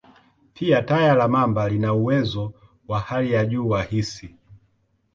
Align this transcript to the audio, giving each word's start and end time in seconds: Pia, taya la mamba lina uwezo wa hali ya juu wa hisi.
Pia, 0.53 0.81
taya 0.81 1.15
la 1.15 1.27
mamba 1.27 1.69
lina 1.69 1.93
uwezo 1.93 2.53
wa 2.87 2.99
hali 2.99 3.31
ya 3.33 3.45
juu 3.45 3.69
wa 3.69 3.83
hisi. 3.83 4.35